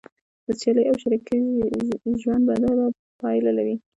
[0.45, 1.41] د سیالۍ او شریکۍ
[2.21, 2.65] ژوند بده
[3.21, 3.75] پایله لري.